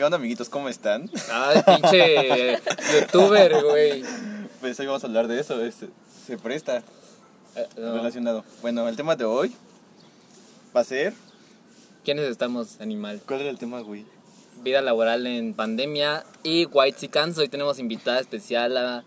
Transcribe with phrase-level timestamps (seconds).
[0.00, 0.48] ¿Qué onda, amiguitos?
[0.48, 1.10] ¿Cómo están?
[1.30, 2.58] Ay, pinche
[2.94, 4.02] youtuber, güey.
[4.58, 5.62] Pues hoy vamos a hablar de eso.
[5.62, 5.74] es-
[6.26, 6.82] se presta
[7.54, 7.96] Eh, no.
[7.96, 8.42] relacionado.
[8.62, 9.52] Bueno, el tema de hoy
[10.74, 11.12] va a ser.
[12.02, 13.20] ¿Quiénes estamos, animal?
[13.26, 14.06] ¿Cuál era el tema, güey?
[14.62, 17.36] Vida laboral en pandemia y White Chicans.
[17.36, 19.04] Hoy tenemos invitada especial a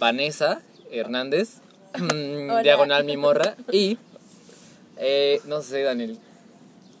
[0.00, 1.58] Vanessa Hernández,
[2.64, 3.54] diagonal mi morra.
[3.70, 3.96] Y,
[4.96, 6.18] eh, no sé, Daniel,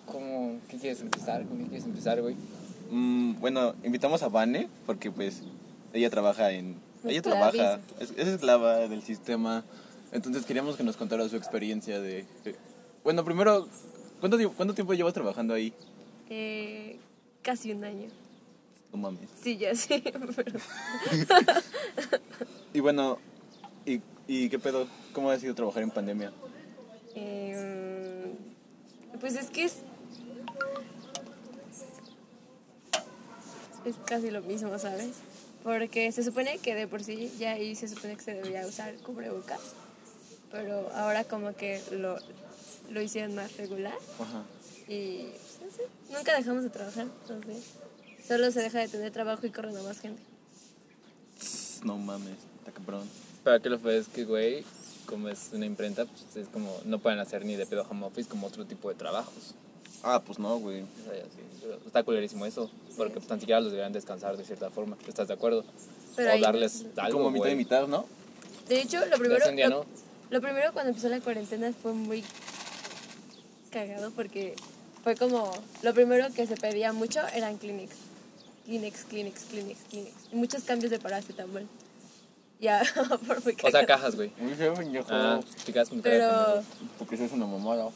[0.06, 1.44] ¿cómo, ¿qué quieres empezar?
[1.44, 2.36] ¿Con qué quieres empezar, güey?
[2.92, 5.42] Mm, bueno, invitamos a Vane porque, pues,
[5.92, 6.76] ella trabaja en.
[7.04, 7.50] Ella Esclaviza.
[7.50, 9.64] trabaja, es, es esclava del sistema.
[10.12, 12.26] Entonces queríamos que nos contara su experiencia de.
[13.02, 13.66] bueno, primero,
[14.20, 15.72] ¿cuánto, tiempo- ¿cuánto tiempo llevas trabajando ahí?
[16.28, 16.98] Eh,
[17.42, 18.08] casi un año.
[18.92, 19.30] No mames.
[19.42, 20.02] Sí, ya sé.
[20.36, 20.60] Pero...
[22.74, 23.18] Y bueno,
[23.84, 24.86] ¿y, y qué pedo?
[25.12, 26.32] ¿Cómo ha sido trabajar en pandemia?
[27.14, 28.32] eh,
[29.20, 29.78] pues es que es.
[33.84, 35.16] Es casi lo mismo, ¿sabes?
[35.62, 38.94] Porque se supone que de por sí ya ahí se supone que se debería usar
[38.96, 39.60] cubrebocas.
[40.50, 42.18] Pero ahora como que lo,
[42.90, 43.96] lo hicieron más regular.
[44.18, 44.44] Ajá.
[44.88, 47.06] Y pues, no sé, nunca dejamos de trabajar.
[47.22, 47.64] Entonces,
[48.26, 50.22] solo se deja de tener trabajo y corren a más gente.
[51.84, 53.08] No mames, está cabrón.
[53.42, 54.64] Pero aquí lo fue es que, güey,
[55.06, 58.28] como es una imprenta, pues es como, no pueden hacer ni de pedo home office
[58.28, 59.54] como otro tipo de trabajos.
[60.02, 60.82] Ah, pues no, güey.
[60.82, 64.44] O sea, ya sí, está culerísimo eso, porque pues, tan siquiera los deberían descansar de
[64.44, 64.96] cierta forma.
[65.06, 65.64] ¿Estás de acuerdo?
[66.16, 67.56] Pero o ahí darles es- algo, Como mitad y güey.
[67.56, 68.04] mitad, ¿no?
[68.68, 69.86] De hecho, lo primero, un día, lo, ¿no?
[70.30, 72.24] lo primero cuando empezó la cuarentena fue muy
[73.70, 74.54] cagado porque
[75.02, 75.50] fue como,
[75.82, 77.96] lo primero que se pedía mucho eran clinics.
[78.64, 80.14] Kleenex, Kleenex, Kleenex, Kleenex.
[80.32, 81.66] Y muchos cambios de paracetamol.
[82.62, 82.80] Ya,
[83.26, 83.86] por muy O sea, cagado.
[83.88, 84.30] cajas, güey.
[84.38, 85.08] Muy feo, pendejo.
[85.10, 86.62] Ah, de Pero,
[86.96, 87.88] Porque eso es una mamada.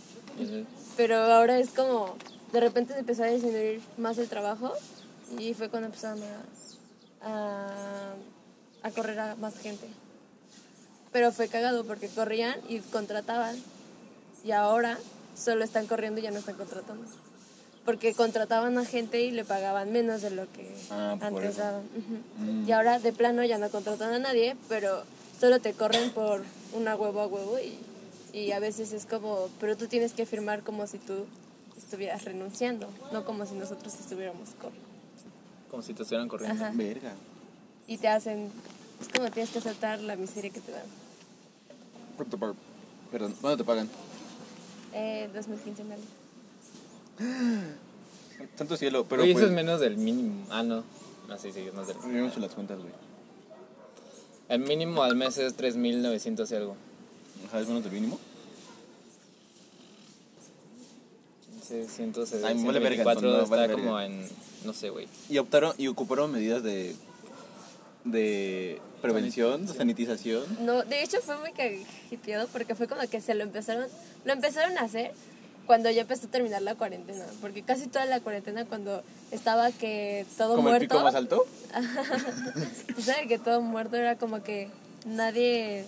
[0.96, 2.16] Pero ahora es como,
[2.52, 4.72] de repente se empezó a disminuir más el trabajo
[5.38, 8.14] y fue cuando empezaron a, a,
[8.82, 9.86] a correr a más gente.
[11.12, 13.56] Pero fue cagado porque corrían y contrataban.
[14.44, 14.98] Y ahora
[15.36, 17.04] solo están corriendo y ya no están contratando.
[17.84, 21.82] Porque contrataban a gente y le pagaban menos de lo que Ah, antes daban.
[21.96, 22.44] Ujú.
[22.44, 22.68] Mm.
[22.68, 25.04] Y ahora de plano ya no contratan a nadie, pero
[25.38, 26.42] solo te corren por
[26.72, 27.78] una huevo a huevo y,
[28.36, 31.24] y a veces es como, pero tú tienes que firmar como si tú
[31.74, 34.86] estuvieras renunciando, no como si nosotros estuviéramos corriendo.
[35.70, 36.62] Como si te estuvieran corriendo.
[36.62, 36.70] Ajá.
[36.74, 37.14] Verga.
[37.86, 38.50] Y te hacen,
[39.00, 40.84] es como tienes que aceptar la miseria que te dan.
[42.16, 42.56] ¿Cuánto pagan?
[43.10, 43.88] Perdón, ¿cuándo te pagan?
[44.92, 45.96] Eh, 2015 me
[48.58, 49.44] Tanto cielo, pero Oye, pues...
[49.44, 50.44] eso es menos del mínimo.
[50.50, 50.84] Ah, no.
[51.26, 52.92] No, sí, sí, es más del Yo hecho las cuentas, güey.
[54.50, 56.76] El mínimo al mes es 3.900 y algo.
[57.46, 58.18] Ajá, es menos del mínimo.
[61.54, 64.28] Ay, 600, vale verga, 124 entonces, no, está vale como en,
[64.64, 65.08] no sé, güey.
[65.28, 66.94] Y optaron y ocuparon medidas de...
[68.04, 70.44] De prevención, de sanitización.
[70.60, 73.86] No, de hecho fue muy cajeteado porque fue como que se lo empezaron,
[74.24, 75.12] lo empezaron a hacer
[75.66, 79.02] cuando ya empezó a terminar la cuarentena, porque casi toda la cuarentena cuando
[79.32, 81.44] estaba que todo Como el muerto, pico más alto.
[83.00, 83.26] ¿sabes?
[83.26, 84.68] que todo muerto era como que
[85.04, 85.84] nadie,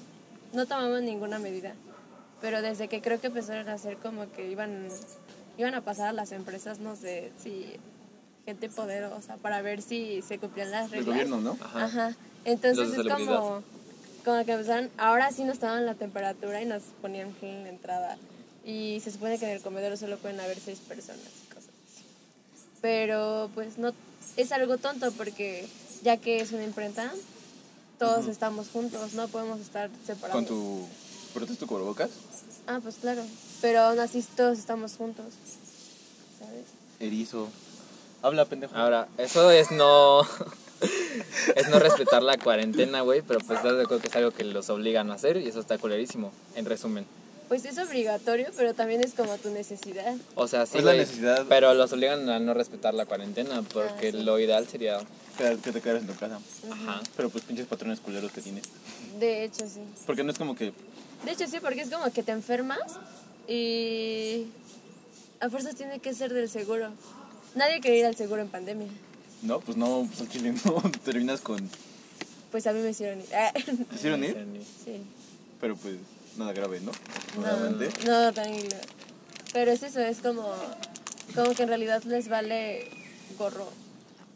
[0.53, 1.75] no tomaban ninguna medida,
[2.41, 4.89] pero desde que creo que empezaron a hacer como que iban,
[5.57, 7.77] iban a pasar a las empresas, no sé, si
[8.45, 11.07] gente poderosa para ver si se cumplían las reglas.
[11.07, 11.59] gobierno, ¿no?
[11.61, 11.85] Ajá.
[11.85, 12.17] Ajá.
[12.45, 13.63] Entonces es como,
[14.25, 17.69] como que empezaron, ahora sí nos tomaban la temperatura y nos ponían gel en la
[17.69, 18.17] entrada.
[18.65, 22.05] Y se supone que en el comedor solo pueden haber seis personas y cosas así.
[22.81, 23.93] Pero pues no,
[24.37, 25.67] es algo tonto porque
[26.03, 27.13] ya que es una imprenta,
[27.99, 30.35] todos estamos juntos, no podemos estar separados.
[30.35, 30.87] Con tu...
[31.35, 32.11] ¿Protes tu cubrebocas?
[32.67, 33.23] Ah, pues claro.
[33.61, 35.27] Pero aún así todos estamos juntos.
[36.39, 36.65] ¿Sabes?
[37.01, 37.49] Erizo.
[38.23, 38.75] Habla, pendejo.
[38.75, 40.23] Ahora, eso es no.
[41.57, 44.45] es no respetar la cuarentena, güey, pero pues estás de acuerdo que es algo que
[44.45, 47.07] los obligan a hacer y eso está culerísimo, en resumen.
[47.49, 50.15] Pues es obligatorio, pero también es como tu necesidad.
[50.35, 51.47] O sea, sí, Es la necesidad.
[51.49, 54.23] pero los obligan a no respetar la cuarentena porque Ah, sí.
[54.23, 54.99] lo ideal sería,
[55.39, 56.39] Que, te quedas en tu casa.
[56.71, 58.65] ajá, Pero pues pinches patrones culeros que tienes.
[59.19, 59.81] De hecho, sí.
[60.07, 60.73] Porque no es como que...
[61.25, 62.81] De hecho, sí, porque es como que te enfermas
[63.49, 64.47] y
[65.41, 66.91] a fuerzas tiene que ser del seguro.
[67.55, 68.89] Nadie quiere ir al seguro en pandemia.
[69.43, 70.83] No, pues no, pues al chile no.
[71.05, 71.69] Terminas con...
[72.51, 73.27] Pues a mí me hicieron ir.
[73.89, 74.37] ¿Te hicieron ir?
[74.85, 75.01] sí.
[75.61, 75.95] Pero pues
[76.39, 76.93] nada grave, ¿no?
[77.37, 77.91] No, Nuevamente.
[78.07, 78.77] no, tranquilo.
[79.53, 80.53] Pero es eso, es como,
[81.35, 82.89] como que en realidad les vale
[83.39, 83.69] gorro.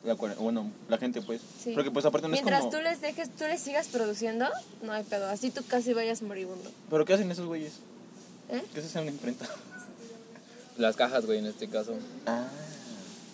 [0.05, 1.41] La bueno, la gente pues.
[1.63, 1.73] Sí.
[1.75, 2.79] Porque pues aparte no Mientras es como...
[2.79, 4.49] tú les dejes, tú les sigas produciendo,
[4.83, 5.29] no hay pedo.
[5.29, 6.71] Así tú casi vayas moribundo.
[6.91, 7.75] ¿Pero qué hacen esos güeyes?
[8.51, 8.63] ¿Eh?
[8.75, 9.47] ¿Qué se hace en una imprenta?
[10.77, 11.95] las cajas, güey, en este caso.
[12.27, 12.47] Ah.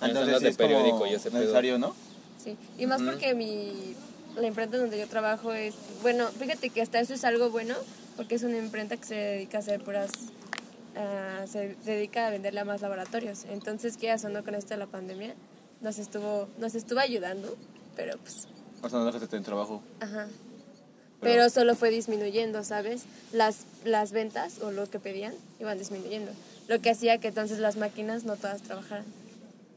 [0.03, 1.41] Entonces las sí de es como periódico y ese pedo.
[1.41, 1.95] necesario, ¿no?
[2.43, 3.11] Sí, y más Ujú.
[3.11, 3.95] porque mi
[4.37, 7.75] la imprenta donde yo trabajo es, bueno, fíjate que hasta eso es algo bueno,
[8.19, 10.11] porque es una imprenta que se dedica a hacer puras,
[10.97, 13.45] ah, se dedica a venderle a más laboratorios.
[13.49, 15.35] Entonces, ¿qué o no con esto de la pandemia?
[15.81, 17.57] Nos estuvo, nos estuvo ayudando,
[17.97, 18.47] pero pues,
[18.83, 19.81] O sea, no dejaste en trabajo.
[20.01, 20.27] ajá.
[21.21, 23.03] Pero- Pero solo fue disminuyendo, ¿sabes?
[23.33, 26.31] Las, las ventas o lo que pedían iban disminuyendo.
[26.69, 29.05] Lo que hacía que entonces las máquinas no todas trabajaran.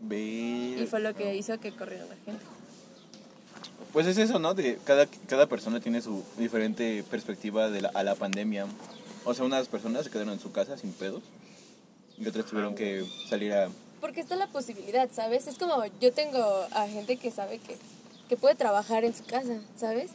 [0.02, 0.78] Ve.
[0.80, 2.44] Y fue lo que hizo que corriera la gente.
[3.94, 4.54] Pues es eso, ¿no?
[4.54, 8.66] De cada, cada persona tiene su diferente perspectiva de la, a la pandemia.
[9.26, 11.22] O sea, unas personas se quedaron en su casa sin pedos
[12.18, 13.70] y otras tuvieron que salir a...
[14.00, 15.48] Porque está la posibilidad, ¿sabes?
[15.48, 16.40] Es como yo tengo
[16.72, 17.76] a gente que sabe que,
[18.30, 20.12] que puede trabajar en su casa, ¿sabes?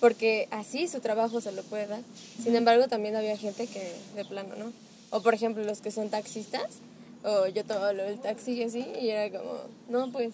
[0.00, 2.02] Porque así su trabajo se lo puede dar.
[2.42, 4.72] Sin embargo, también había gente que de plano, ¿no?
[5.10, 6.78] O por ejemplo, los que son taxistas,
[7.24, 9.54] o yo tomaba lo del taxi y así, y era como,
[9.88, 10.32] no, pues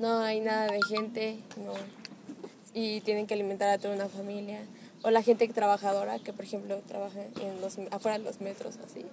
[0.00, 1.72] no hay nada de gente, no.
[2.74, 4.60] Y tienen que alimentar a toda una familia.
[5.02, 9.04] O la gente trabajadora que, por ejemplo, trabaja en los, afuera de los metros, así.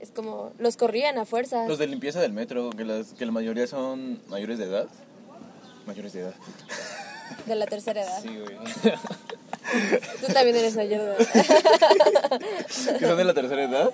[0.00, 1.68] Es como, los corrían a fuerzas.
[1.68, 4.88] Los de limpieza del metro, que, las, que la mayoría son mayores de edad.
[5.86, 6.34] Mayores de edad.
[7.46, 8.20] De la tercera edad.
[8.22, 8.56] Sí, güey.
[10.20, 11.18] Tú también eres mayor de edad.
[12.98, 13.90] que son de la tercera edad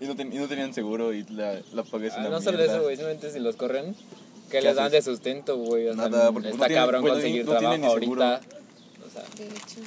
[0.00, 2.62] y no, ten- y no tenían seguro y la, la paga es Ah, no solo
[2.62, 3.94] eso, güey, simplemente si los corren,
[4.50, 5.88] que ¿Qué les dan de sustento, güey.
[5.88, 8.40] O sea, Nada, porque no está cabrón conseguir no trabajo ahorita.
[9.06, 9.80] O sea, De hecho.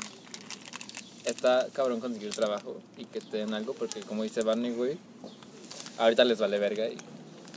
[1.26, 4.98] está cabrón conseguir trabajo y que te den algo, porque como dice Barney, güey,
[5.98, 6.98] ahorita les vale verga y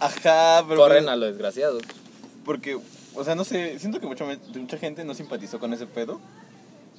[0.01, 0.81] Ajá, pero...
[0.81, 1.79] corren a lo desgraciado.
[2.45, 2.79] Porque,
[3.15, 4.25] o sea, no sé, siento que mucha,
[4.55, 6.21] mucha gente no simpatizó con ese pedo.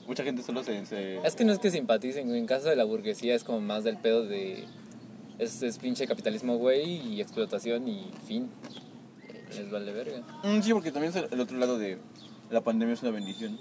[0.07, 0.85] Mucha gente solo se...
[0.85, 2.39] se- Es que no es que simpaticen, güey.
[2.39, 4.63] En caso de la burguesía es como más del pedo de.
[5.37, 8.49] Es, es pinche capitalismo, güey, y explotación y fin.
[9.49, 10.21] Les vale verga.
[10.43, 11.97] Mm, sí, porque también es el otro lado de
[12.49, 13.59] la pandemia es una bendición.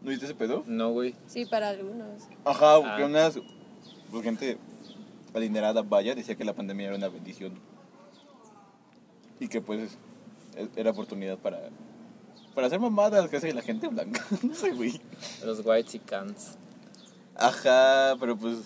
[0.00, 0.64] ¿No viste ese pedo?
[0.66, 1.14] No, güey.
[1.26, 2.22] Sí, para algunos.
[2.44, 3.06] Ajá, porque Ah.
[3.06, 3.38] unas
[4.10, 4.58] pues, gente
[5.34, 7.54] adinerada, vaya, decía que la pandemia era una bendición.
[9.40, 9.96] Y que pues
[10.76, 11.68] era oportunidad para
[12.54, 14.24] para hacer mamadas que hace la gente blanca.
[14.42, 15.00] no sé, güey.
[15.44, 16.56] Los whites y cans.
[17.34, 18.58] Ajá, pero pues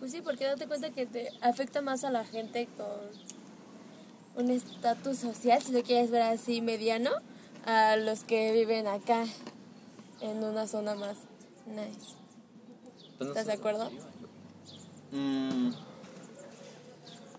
[0.00, 2.86] Pues sí, porque date cuenta que te afecta más a la gente con
[4.40, 7.10] un estatus social, si lo quieres ver así, mediano,
[7.66, 9.24] a los que viven acá,
[10.20, 11.16] en una zona más
[11.66, 12.14] nice.
[13.18, 13.90] Pues no ¿Estás de acuerdo?
[15.12, 15.70] mm,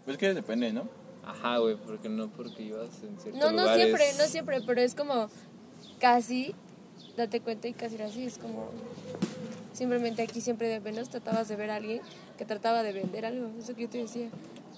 [0.05, 0.87] pues que depende, ¿no?
[1.25, 3.83] Ajá, güey, porque no porque ibas en ciertos No, no lugares.
[3.85, 5.29] siempre, no siempre, pero es como
[5.99, 6.55] casi,
[7.17, 8.69] date cuenta y casi era así, es como
[9.73, 12.01] simplemente aquí siempre de menos tratabas de ver a alguien
[12.37, 14.29] que trataba de vender algo, eso que yo te decía.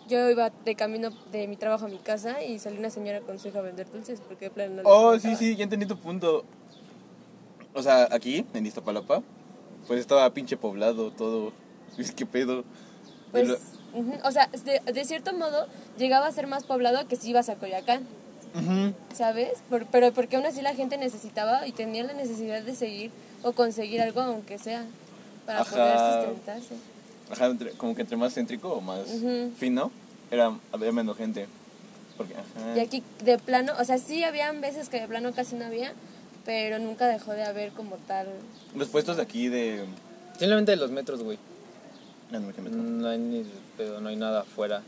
[0.10, 3.40] Yo iba de camino de mi trabajo a mi casa y salió una señora con
[3.40, 5.98] su hija a vender dulces porque de plano no Oh, sí, sí, ya entendí tu
[5.98, 6.44] punto.
[7.74, 9.24] O sea, aquí, en Iztapalapa,
[9.88, 11.52] pues estaba pinche poblado todo.
[11.98, 12.64] Es que pedo.
[13.32, 13.58] Pues, lo-
[14.24, 15.68] o sea, de, de cierto modo
[15.98, 18.04] llegaba a ser más poblado que si ibas a Coyoacán,
[18.56, 18.94] Ujú.
[19.16, 19.62] ¿sabes?
[19.70, 23.12] Por- pero porque aún así la gente necesitaba y tenía la necesidad de seguir
[23.44, 24.86] o conseguir algo aunque sea
[25.46, 25.72] para Ajá.
[25.72, 26.76] poder sustentarse.
[27.32, 29.02] Ajá, entre- como que entre más céntrico o más
[29.58, 29.92] fino,
[30.32, 31.48] era, había menos gente.
[32.18, 32.78] Porque, ajá.
[32.78, 35.94] Y aquí de plano, o sea, sí habían veces que de plano casi no había,
[36.46, 38.28] pero nunca dejó de haber como tal.
[38.76, 39.86] Los puestos de aquí de.
[40.38, 41.38] Simplemente los metros, güey.
[42.32, 42.70] No, no me quemé.
[42.70, 43.46] No hay ni
[43.78, 44.82] pedo, no hay nada afuera.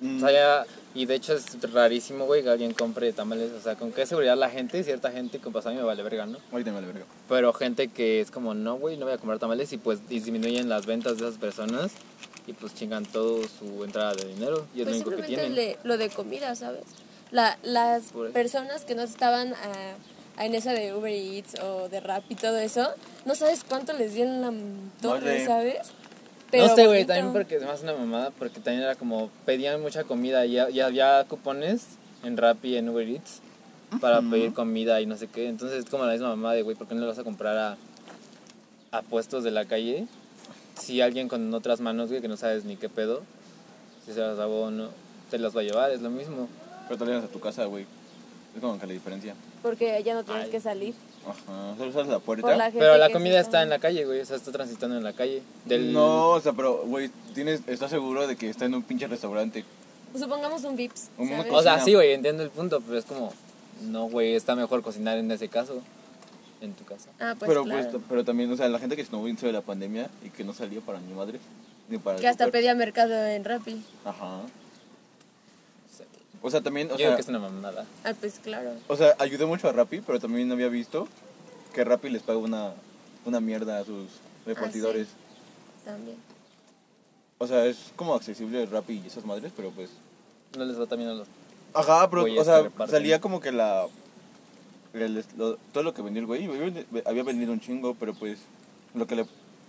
[0.00, 3.52] Mm, O sea, ya- y de hecho es rarísimo, güey, que alguien compre tamales.
[3.52, 6.38] O sea, con qué seguridad la gente, cierta gente, con pasar me vale verga, ¿no?
[6.52, 7.04] Ahorita me vale verga.
[7.28, 10.68] Pero gente que es como, no, güey, no voy a comprar tamales y pues disminuyen
[10.68, 11.92] las ventas de esas personas
[12.46, 15.26] y pues chingan todo su entrada de dinero y es Pues lo único que simplemente
[15.26, 15.54] tienen.
[15.54, 16.82] le- lo de comida, ¿sabes?
[17.30, 19.94] La, las personas que no estaban a-
[20.36, 22.88] a en esa de Uber Eats o de Rap y todo eso,
[23.26, 24.52] no sabes cuánto les dieron la
[25.02, 25.44] torre.
[25.44, 25.92] ¿sabes?
[26.52, 30.46] No sé, güey, también porque hace una mamada, porque también era como, pedían mucha comida
[30.46, 31.86] y había cupones
[32.22, 33.40] en Rappi y en Uber Eats
[34.00, 35.48] para pedir comida y no sé qué.
[35.48, 37.56] Entonces es como la misma mamada de, güey, ¿por qué no le vas a comprar
[37.56, 37.76] a,
[38.92, 40.06] a puestos de la calle?
[40.78, 43.22] Si alguien con otras manos, güey, que no sabes ni qué pedo,
[44.06, 44.88] si se las lavó o no,
[45.30, 46.48] te las va a llevar, es lo mismo.
[46.88, 47.84] Pero te llegas a tu casa, güey.
[48.54, 49.34] Es como que la diferencia.
[49.62, 50.50] Porque ya no tienes Ay.
[50.50, 50.94] que salir.
[51.26, 51.76] Ajá.
[51.76, 52.56] Solo sales a la puerta.
[52.56, 55.12] La Pero la comida está en la calle, güey, o sea, está transitando en la
[55.12, 55.42] calle.
[55.66, 55.92] Del...
[55.92, 59.64] No, o sea, pero, güey, tienes, estás seguro de que está en un pinche restaurante.
[60.12, 61.10] Pues supongamos un Vips.
[61.50, 63.32] O sea, sí, güey, entiendo el punto, pero es como,
[63.82, 65.80] no, güey, está mejor cocinar en ese caso,
[66.60, 67.10] en tu casa.
[67.20, 67.90] Ah, pues pero, claro.
[67.90, 70.42] pues, pero también, o sea, la gente que estuvo dentro de la pandemia y que
[70.42, 71.38] no salía para ni madre.
[71.88, 73.82] Ni para que hasta pedía mercado en Rappi.
[74.04, 74.42] Ajá.
[76.42, 77.84] O sea, también, o Yo digo sea, que es una mamada.
[78.04, 78.72] Ah, pues claro.
[78.88, 81.06] o sea, ayudé mucho a Rappi, pero también había visto
[81.74, 82.72] que Rappi les paga una,
[83.26, 84.06] una mierda a sus
[84.46, 85.08] repartidores.
[85.84, 86.16] También.
[87.38, 89.90] O sea, es como accesible Rappi y esas madres, pero pues...
[90.56, 91.28] No les va también a los...
[91.74, 93.86] Ajá, pero, o sea, salía como que la...
[94.94, 98.40] el- lo- todo lo que vendía el güey, güey, había vendido un chingo, pero pues
[98.94, 99.26] lo que le,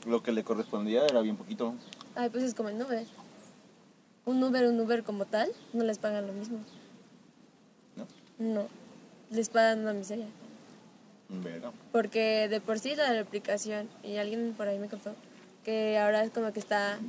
[0.07, 1.75] lo que le correspondía era bien poquito.
[2.15, 3.05] Ay, pues es como en Uber.
[4.25, 6.59] Un Uber, un Uber como tal, no les pagan lo mismo.
[7.95, 8.07] ¿No?
[8.37, 8.67] No.
[9.29, 10.27] Les pagan una miseria.
[11.29, 11.71] Verga.
[11.91, 15.15] Porque de por sí la de la aplicación, y alguien por ahí me contó,
[15.63, 16.99] que ahora es como que está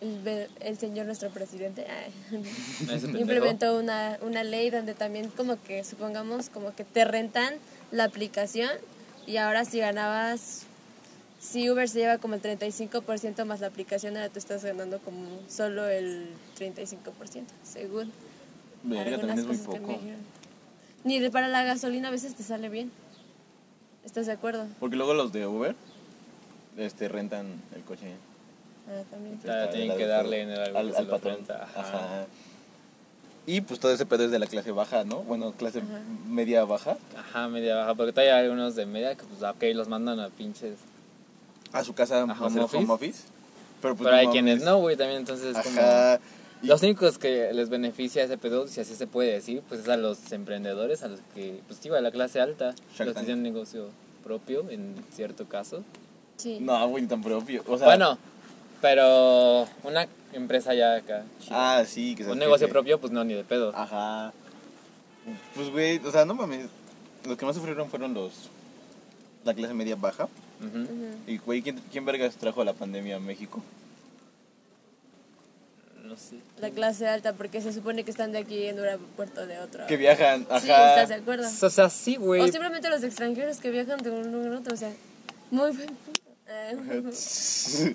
[0.00, 1.86] el, el señor nuestro presidente
[3.18, 7.54] implementó una, una ley donde también como que supongamos como que te rentan
[7.90, 8.70] la aplicación
[9.26, 10.67] y ahora si ganabas
[11.40, 15.28] si Uber se lleva como el 35% más la aplicación ahora tú estás ganando como
[15.48, 16.28] solo el
[16.58, 18.10] 35% según
[18.82, 19.98] Verga, también es muy poco.
[21.04, 22.90] ni de para la gasolina a veces te sale bien
[24.04, 24.66] ¿estás de acuerdo?
[24.80, 25.74] Porque luego los de Uber
[26.76, 28.14] este, rentan el coche.
[28.88, 29.34] Ah, también.
[29.34, 31.36] Ah, Está tienen que darle en el algo al, patrón.
[31.36, 31.80] renta, ajá.
[31.80, 32.26] Ajá.
[33.46, 35.22] Y pues todo ese pedo es de la clase baja, ¿no?
[35.24, 36.00] Bueno, clase Ajá.
[36.28, 36.96] media baja.
[37.16, 37.94] Ajá, media baja.
[37.96, 40.76] Porque todavía hay algunos de media que, pues, ok, los mandan a pinches.
[41.72, 42.76] A su casa ¿A hacer office?
[42.76, 43.22] home office.
[43.82, 45.20] Pero, pues, Pero hay quienes no, güey, también.
[45.20, 45.80] Entonces, es como.
[45.80, 46.18] Ajá.
[46.62, 49.88] Y- Los únicos que les beneficia ese pedo, si así se puede decir, pues es
[49.88, 53.24] a los emprendedores, a los que, pues sí, a la clase alta, Shark los que
[53.24, 53.90] tienen negocio
[54.24, 55.84] propio en cierto caso.
[56.36, 56.58] Sí.
[56.60, 57.62] No, güey, ni tan propio.
[57.68, 58.18] O sea, bueno,
[58.80, 61.78] pero una empresa ya acá, chida.
[61.78, 63.72] Ah, sí, que se un negocio que- propio, pues no, ni de pedo.
[63.76, 64.32] Ajá.
[65.54, 66.66] Pues, güey, o sea, no mames.
[67.24, 68.32] Los que más sufrieron fueron los.
[69.44, 70.28] La clase media baja.
[71.26, 73.62] Y, güey, ¿quién, quién vergas trajo la pandemia a México?
[76.04, 76.36] No sé.
[76.58, 79.86] La clase alta, porque se supone que están de aquí en un aeropuerto de otro.
[79.86, 80.60] Que viajan, ajá.
[80.60, 81.46] Sí, ¿estás de acuerdo?
[81.46, 82.40] O sea, sí, güey.
[82.40, 84.92] O simplemente los extranjeros que viajan de un lugar a otro, o sea,
[85.50, 86.22] muy buen punto.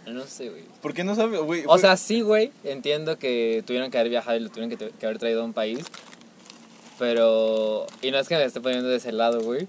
[0.05, 0.63] No sé, güey.
[0.81, 1.63] ¿Por qué no sabe, güey?
[1.65, 5.05] O sea, sí, güey, entiendo que tuvieron que haber viajado y lo tuvieron que, que
[5.05, 5.79] haber traído a un país.
[6.99, 7.87] Pero.
[8.03, 9.67] Y no es que me esté poniendo de ese lado, güey.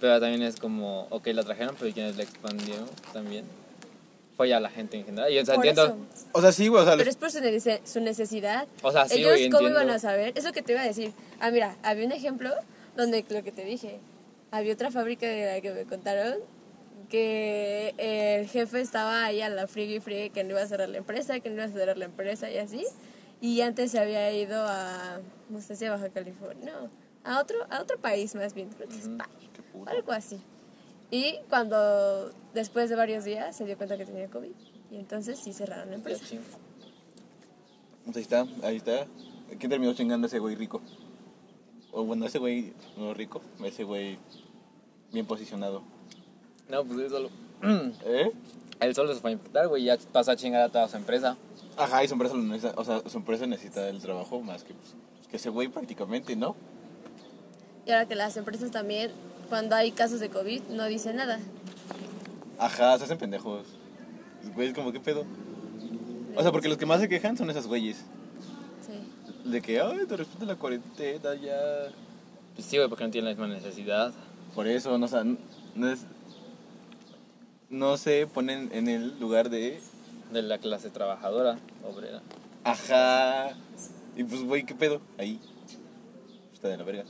[0.00, 3.44] Pero también es como, ok, la trajeron, pero ¿y quienes la expandieron también?
[4.36, 5.32] Fue ya la gente en general.
[5.32, 5.96] Y o sea, por entiendo.
[6.14, 6.28] eso.
[6.32, 8.68] O sea, sí, güey, o sea, Pero es por su, nece- su necesidad.
[8.82, 9.82] O sea, sí, Ellos, güey, ¿cómo entiendo.
[9.82, 10.32] iban a saber?
[10.36, 11.12] Es lo que te iba a decir.
[11.40, 12.50] Ah, mira, había un ejemplo
[12.96, 13.98] donde lo que te dije.
[14.52, 16.36] Había otra fábrica de la que me contaron
[17.10, 20.88] que el jefe estaba ahí a la friegue y friegue que no iba a cerrar
[20.88, 22.84] la empresa, que no iba a cerrar la empresa y así.
[23.40, 26.90] Y antes se había ido a, no sé si a Baja California, no,
[27.28, 29.28] a otro, a otro país más bien, creo que España,
[29.86, 30.40] algo así.
[31.10, 34.50] Y cuando después de varios días se dio cuenta que tenía COVID
[34.90, 36.24] y entonces sí cerraron la empresa.
[36.24, 36.40] ching.
[38.04, 39.06] Pues ahí está, ahí está.
[39.58, 40.80] ¿Quién terminó chingando a ese güey rico?
[41.92, 44.18] O bueno, ese güey no rico, ese güey
[45.12, 45.82] bien posicionado.
[46.68, 47.30] No, pues él solo.
[48.04, 48.32] ¿Eh?
[48.80, 49.84] Él solo se fue a infectar, güey.
[49.84, 51.36] Ya pasó a chingar a toda su empresa.
[51.76, 54.74] Ajá, y su empresa lo necesita, o sea, su empresa necesita el trabajo más que,
[54.74, 54.94] pues,
[55.30, 56.56] que ese güey prácticamente, ¿no?
[57.88, 59.10] Y ahora que las empresas también,
[59.48, 61.38] cuando hay casos de COVID, no dicen nada.
[62.58, 63.66] Ajá, se hacen pendejos.
[64.54, 65.24] Güey, como, ¿qué pedo?
[66.36, 68.04] O sea, porque los que más se quejan son esos güeyes.
[68.86, 69.48] Sí.
[69.50, 71.56] De que, ay, te respeto la cuarentena ya.
[72.54, 74.12] Pues sí, güey, porque no tiene la misma necesidad.
[74.54, 75.24] Por eso, no, o sea,
[75.74, 76.00] no es...
[77.70, 79.80] No se ponen en el lugar de...
[80.30, 82.20] De la clase trabajadora, obrera.
[82.64, 83.56] Ajá.
[84.14, 85.00] Y pues, güey, ¿qué pedo?
[85.16, 85.40] Ahí.
[86.52, 87.04] Está de la verga.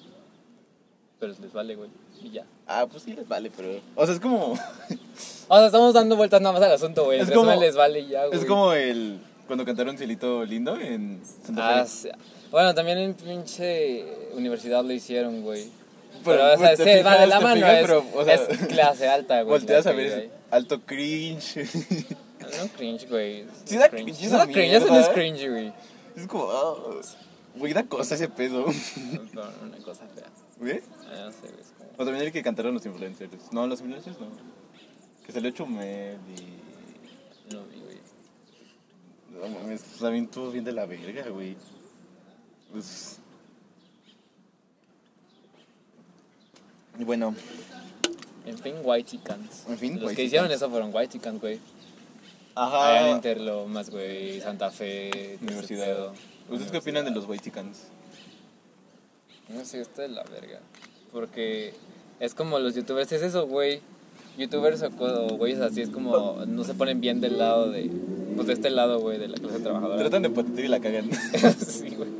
[1.20, 1.90] Pero les vale, güey.
[2.22, 2.44] Y ya.
[2.66, 3.80] Ah, pues sí les vale, pero...
[3.96, 4.52] O sea, es como...
[5.48, 7.20] O sea, estamos dando vueltas nada más al asunto, güey.
[7.20, 8.38] Es como- les vale y ya, güey.
[8.38, 9.20] es como el...
[9.46, 11.90] Cuando cantaron Cielito Lindo en Santa Ah, Fe.
[11.90, 12.08] sí.
[12.50, 15.64] Bueno, también en pinche universidad lo hicieron, güey.
[16.24, 18.66] Pero, Pero, o sea, sí, va de la mano, fijas, es, pero, o sea, es
[18.66, 19.58] clase alta, güey.
[19.58, 21.66] Volteas a ver, alto cringe.
[22.40, 23.44] No cringe, güey.
[23.64, 24.04] Sí da Cringe.
[24.12, 25.12] cringe esa da cringe, eso no es mierda.
[25.14, 25.72] cringe, güey.
[26.16, 26.50] es como...
[26.50, 26.74] ah,
[27.56, 28.66] Güey, da cosa ese pedo.
[29.32, 30.24] No, Una cosa fea.
[30.60, 30.84] ¿Ves?
[31.10, 31.36] Ah, es
[31.76, 33.52] como- O también el que cantaron los influencers.
[33.52, 34.26] No, los influencers no.
[35.24, 37.54] Que salió Chumel y...
[37.54, 37.98] No vi, güey.
[39.52, 41.56] No mames, también estuvo bien de la verga, güey.
[42.72, 43.20] Pues...
[46.98, 47.34] Y bueno,
[48.44, 49.64] En fin, White Chickens.
[49.68, 51.60] En fin, Los White que hicieron eso fueron White Chickens, güey.
[52.56, 52.88] ajá.
[52.88, 54.40] Allá en Interlomas, güey.
[54.40, 55.38] Santa Fe.
[55.40, 56.12] Universidad.
[56.48, 57.52] ¿Ustedes qué opinan de los white?
[59.48, 60.60] No sé, esto es la verga.
[61.12, 61.72] Porque
[62.20, 63.80] es como los youtubers, es eso, güey.
[64.36, 67.90] Youtubers o, güeyes así, es como no se ponen bien del lado de.
[68.36, 69.98] Pues de este lado, güey, de la clase trabajadora.
[69.98, 71.10] Tratan de patear y la cagan.
[71.66, 72.10] sí, güey.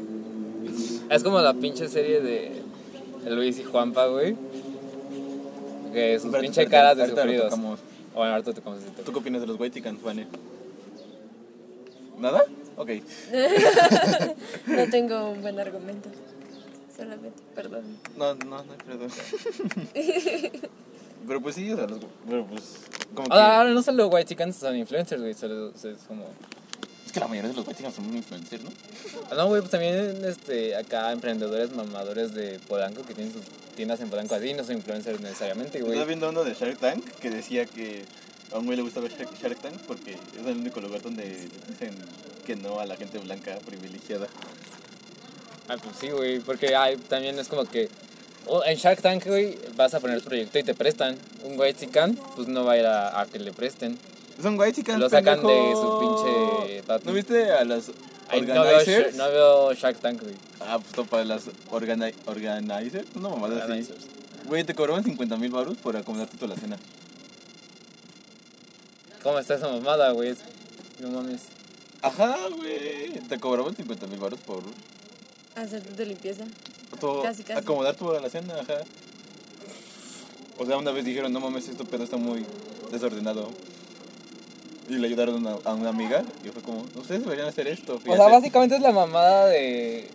[1.10, 2.62] Es como la pinche serie de
[3.30, 4.36] Luis y Juanpa, güey.
[5.92, 7.54] Que sus pinche caras de sufridos.
[8.14, 10.26] Bueno, ahorita te comes ¿Tú qué opinas de los White Chickens, Fanny?
[12.18, 12.42] ¿Nada?
[12.76, 12.90] Ok.
[14.66, 16.08] No tengo un buen argumento.
[16.98, 17.84] Solamente, perdón.
[18.16, 19.08] No, no, no hay perdón.
[21.26, 22.62] Pero pues sí, o sea, los, pero pues
[23.14, 23.34] como que...
[23.34, 25.34] Ahora, ahora no solo white chickens son influencers, güey.
[25.34, 26.24] solo- Es como...
[27.04, 28.70] Es que la mayoría de los White Chickens son influencers, ¿no?
[29.30, 33.42] Ah, No, güey, pues también este, acá emprendedores mamadores de Polanco que tienen sus
[33.76, 35.92] tiendas en Polanco así, no son influencers necesariamente, güey.
[35.92, 38.04] Estaba viendo uno de Shark Tank que decía que
[38.52, 41.48] a un güey le gusta ver Shark, Shark Tank porque es el único lugar donde
[41.68, 41.94] dicen
[42.46, 44.28] que no a la gente blanca privilegiada.
[45.68, 47.88] Ah, pues sí, güey, porque hay, también es como que
[48.46, 51.18] o en Shark Tank, güey, vas a poner tu proyecto y te prestan.
[51.44, 53.98] Un white chicken, pues no va a ir a, a que le presten.
[54.40, 57.06] Son White Chickens, Lo sacan de su pinche papi.
[57.06, 57.90] ¿No viste a las
[58.28, 60.34] Ay, no, veo, no veo Shark Tank, güey.
[60.60, 63.88] Ah, pues para las organi organizers, una mamada así.
[64.44, 66.78] Güey, te cobraban 50 mil baros por acomodarte toda la cena.
[69.22, 70.34] ¿Cómo está esa mamada, güey?
[71.00, 71.42] No mames.
[72.02, 73.18] Ajá, güey.
[73.28, 74.62] Te cobraban 50 mil baros por
[75.58, 76.44] Hacer de limpieza.
[77.00, 77.60] todo, Casi, casi.
[77.60, 78.78] acomodar toda la cena, ajá.
[80.58, 82.44] O sea, una vez dijeron, no mames, esto pedo está muy
[82.90, 83.48] desordenado.
[84.88, 87.96] Y le ayudaron a, a una amiga y fue como, ustedes deberían hacer esto.
[87.96, 88.18] O fíjate".
[88.18, 90.08] sea, básicamente es la mamada de,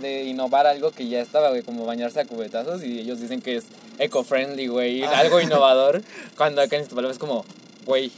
[0.00, 3.56] de innovar algo que ya estaba, güey, como bañarse a cubetazos y ellos dicen que
[3.56, 3.64] es
[3.98, 5.18] eco-friendly, güey, Ah.
[5.18, 6.02] algo innovador,
[6.36, 7.44] cuando acá en este palabra es como,
[7.84, 8.12] güey,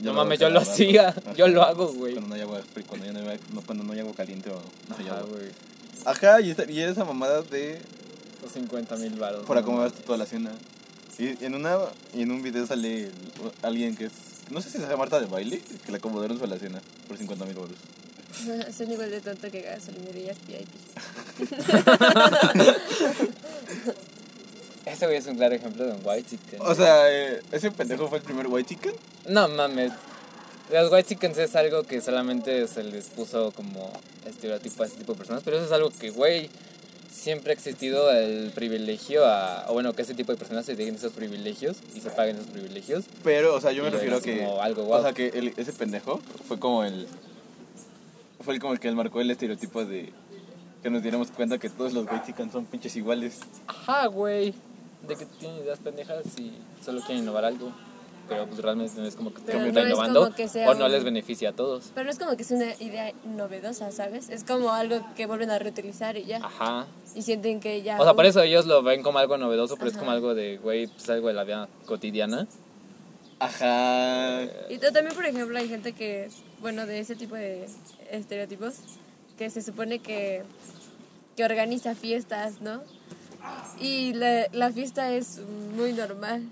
[0.00, 2.12] no mames, yo lo hacía, yo lo hago, güey.
[2.14, 4.96] Cuando no hay agua, cuando no hay, no, cuando no hay agua caliente o no
[4.96, 5.36] sé, Ajá, agua.
[5.38, 5.50] güey,
[6.04, 7.80] Ajá, y, esta- y esa mamada de
[8.42, 9.44] los 50 mil baros.
[9.46, 10.52] por acomodarte toda la cena.
[11.18, 11.76] Y en, una,
[12.14, 13.12] y en un video sale el-
[13.62, 14.12] alguien que es,
[14.50, 17.16] no sé si se llama Marta de baile, que le acomodaron toda la cena por
[17.18, 17.76] 50 mil baros.
[18.76, 20.68] Son igual de tonto que gasolinerías VIP.
[24.92, 26.60] Ese güey es un claro ejemplo de un white chicken.
[26.62, 28.94] O sea, eh, ese pendejo fue el primer white chicken.
[29.28, 29.92] No mames.
[30.70, 33.90] Los white chickens es algo que solamente se les puso como
[34.26, 36.50] estereotipo a ese tipo de personas, pero eso es algo que, güey,
[37.10, 40.94] siempre ha existido el privilegio a, o bueno, que ese tipo de personas se den
[40.94, 43.04] esos privilegios y se paguen esos privilegios.
[43.24, 44.38] Pero, o sea, yo me refiero a que.
[44.44, 45.02] como algo O guau.
[45.02, 47.08] sea, que el- ese pendejo fue como el.
[48.44, 50.12] Fue el, como el que marcó el estereotipo de.
[50.82, 53.38] Que nos diéramos cuenta que todos los white chickens son pinches iguales.
[53.66, 54.54] Ajá, güey.
[55.06, 56.52] De que tienen ideas pendejas y
[56.84, 57.72] solo quieren innovar algo.
[58.28, 60.84] Pero pues realmente no es como que Pero no es innovando como que o no
[60.84, 61.92] un- les beneficia a todos.
[61.94, 64.28] Pero no es como que es una idea novedosa, ¿sabes?
[64.28, 66.36] Es como algo que vuelven a reutilizar y ya.
[66.44, 66.86] Ajá.
[67.14, 67.98] Y sienten que ya.
[67.98, 70.00] O sea, por eso ellos lo ven como algo novedoso, pero es Ajá.
[70.00, 72.46] como algo de, güey, pues algo de la vida cotidiana.
[73.38, 74.42] Ajá.
[74.68, 77.66] Y también, por ejemplo, hay gente que, es- bueno, de ese tipo de
[78.10, 78.74] estereotipos,
[79.38, 80.42] que se supone que,
[81.36, 82.82] que organiza fiestas, ¿no?
[83.80, 85.40] Y la, la fiesta es
[85.76, 86.42] muy normal.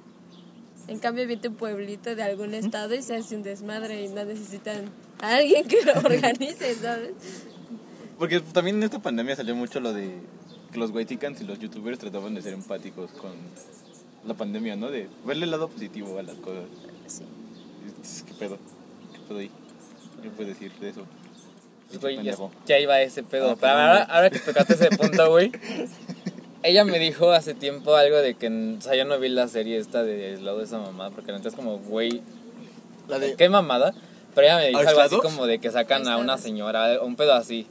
[0.88, 4.25] En cambio, viene un pueblito de algún estado y se hace un desmadre y no
[4.25, 4.85] necesitan
[5.20, 7.14] a alguien que lo organice, ¿sabes?
[8.18, 10.12] Porque también en esta pandemia salió mucho lo de
[10.72, 13.33] que los chickens y los youtubers trataban de ser empáticos con
[14.27, 14.90] la pandemia, ¿no?
[14.90, 16.64] De verle el lado positivo a las cosas.
[17.07, 17.25] Sí.
[18.27, 18.59] ¿Qué pedo?
[19.12, 19.51] ¿Qué pedo ahí?
[20.22, 21.07] ¿Qué puedes decir de eso?
[22.01, 22.35] Güey, ya,
[22.66, 23.51] ya iba ese pedo.
[23.51, 25.53] Ah, Pero ahora, ahora que tocaste ese punto, güey.
[26.66, 29.79] Ella me dijo hace tiempo algo de que, o sea, yo no vi la serie
[29.79, 32.22] esta de Aislado de esa mamá, porque la neta es como, güey,
[33.09, 33.35] La de.
[33.37, 33.94] qué mamada.
[34.35, 37.35] Pero ella me dijo algo así como de que sacan a una señora, un pedo
[37.35, 37.66] así.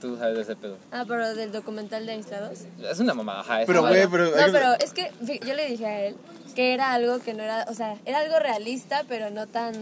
[0.00, 0.76] Tú sabes de ese pedo.
[0.92, 2.60] Ah, pero del documental de Aislados.
[2.88, 3.60] Es una mamada, ajá.
[3.62, 5.10] es Pero, güey, pero- No, pero es que
[5.44, 6.16] yo le dije a él
[6.54, 9.74] que era algo que no era, o sea, era algo realista, pero no tan,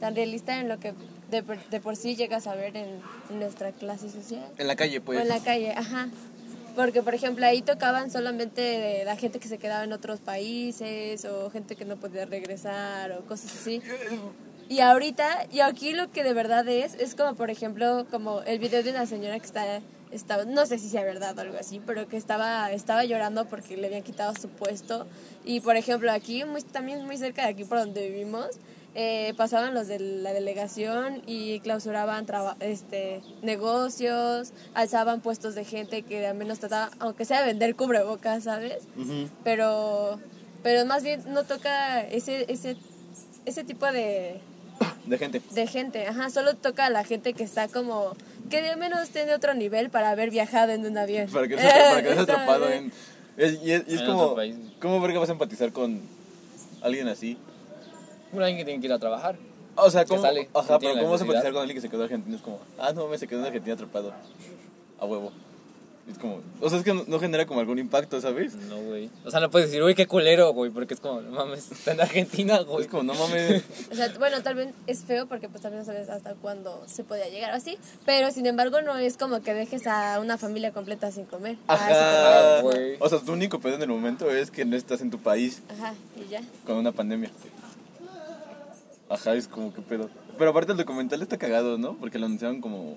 [0.00, 0.92] tan realista en lo que
[1.30, 4.44] de, por- de por sí llegas a ver en, en nuestra clase social.
[4.58, 5.18] En la calle, pues.
[5.18, 6.08] O en la calle, ajá.
[6.78, 11.50] Porque, por ejemplo, ahí tocaban solamente la gente que se quedaba en otros países o
[11.50, 13.82] gente que no podía regresar o cosas así.
[14.68, 18.60] Y ahorita, y aquí lo que de verdad es, es como, por ejemplo, como el
[18.60, 19.80] video de una señora que está,
[20.12, 23.76] estaba, no sé si sea verdad o algo así, pero que estaba, estaba llorando porque
[23.76, 25.04] le habían quitado su puesto.
[25.44, 28.50] Y, por ejemplo, aquí, muy, también muy cerca de aquí por donde vivimos,
[28.94, 36.02] eh, pasaban los de la delegación y clausuraban traba- este, negocios, alzaban puestos de gente
[36.02, 38.84] que al menos trataba, aunque sea de vender cubrebocas, ¿sabes?
[39.44, 40.18] Pero,
[40.62, 42.76] pero más bien no toca ese, ese,
[43.44, 44.40] ese tipo de,
[45.06, 45.42] De gente.
[45.50, 48.16] de gente, ajá, solo toca a la gente que está como,
[48.50, 51.28] que de menos tiene otro nivel para haber viajado en un avión.
[51.30, 52.40] Para que no seas, para que no seas ¿sabes?
[52.42, 52.92] atrapado en.
[53.36, 54.34] es- y es, y es como.
[54.80, 56.00] ¿Cómo ver que vas a empatizar con
[56.82, 57.36] alguien así?
[58.32, 59.36] Bueno, alguien que tiene que ir a trabajar.
[59.76, 61.80] O sea, ¿cómo, sale, ajá, que tiene pero ¿cómo vas a empatizar con alguien que
[61.82, 62.36] se quedó en Argentina?
[62.36, 64.12] Es como, ah, no mames, se quedó en Argentina atrapado.
[65.00, 65.30] A huevo.
[66.10, 68.54] Es como, o sea, es que no, no genera como algún impacto, ¿sabes?
[68.54, 69.10] No, güey.
[69.26, 71.92] O sea, no puedes decir, uy, qué culero, güey, porque es como, no mames, está
[71.92, 72.86] en Argentina, güey.
[72.86, 73.62] Es como, no mames.
[73.92, 77.04] O sea, bueno, tal vez es feo porque pues también no sabes hasta cuándo se
[77.04, 81.12] podía llegar así, pero sin embargo no es como que dejes a una familia completa
[81.12, 81.58] sin comer.
[81.68, 82.62] Ah, sin Ajá.
[82.62, 82.80] comer.
[82.80, 82.96] güey.
[83.00, 85.62] O sea, tu único pedo en el momento es que no estás en tu país
[85.68, 86.40] Ajá, y ya.
[86.66, 87.30] con una pandemia.
[89.08, 90.08] Ajá, es como que pedo.
[90.36, 91.94] Pero aparte el documental está cagado, ¿no?
[91.94, 92.96] Porque lo anunciaron como...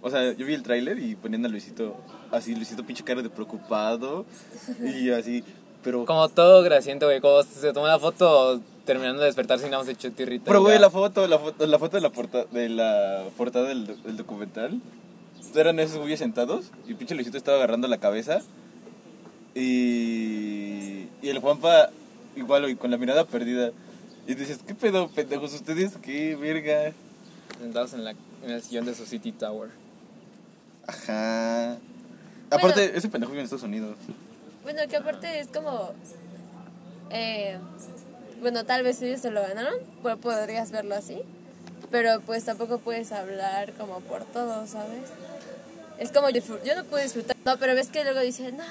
[0.00, 1.96] O sea, yo vi el tráiler y ponían a Luisito
[2.32, 4.24] así, Luisito pinche cara de preocupado
[4.80, 5.44] y así,
[5.84, 6.04] pero...
[6.06, 9.92] Como todo grasiento, güey, como se toma la foto terminando de despertar sin nada, se
[9.92, 10.46] echó tirrita.
[10.46, 13.68] Pero y güey, la foto, la foto, la foto de la portada de la portada
[13.68, 14.80] del, del documental
[15.54, 18.40] eran esos güeyes sentados y pinche Luisito estaba agarrando la cabeza
[19.54, 21.90] y y el Juanpa
[22.36, 23.70] igual y con la mirada perdida
[24.26, 25.52] y dices, ¿qué pedo, pendejos?
[25.54, 26.92] ¿Ustedes qué, verga?
[27.58, 29.70] Sentados en, la, en el sillón de su City Tower.
[30.86, 31.76] Ajá.
[32.50, 33.96] Aparte, ese pendejo vive en Estados Unidos.
[34.62, 35.92] Bueno, que aparte es como...
[37.10, 37.58] eh,
[38.40, 41.22] bueno, tal vez ellos se lo ganaron, pues podrías verlo así,
[41.90, 45.10] pero pues tampoco puedes hablar como por todo, ¿sabes?
[45.98, 46.42] Es como, yo
[46.74, 48.64] no puedo disfrutar, no, pero ves que luego dicen, no,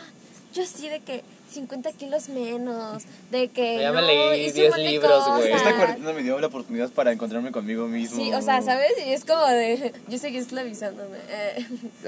[0.53, 3.79] yo sí de que 50 kilos menos, de que...
[3.81, 5.51] Ya me leí hice 10 un montón de libros, güey.
[5.51, 5.57] cosas".
[5.67, 8.23] Esta cuarentena me dio la oportunidad para encontrarme conmigo mismo.
[8.23, 8.91] Sí, o sea, ¿sabes?
[9.05, 11.17] Y es como de, yo seguí esclavizándome.
[11.29, 11.65] Eh.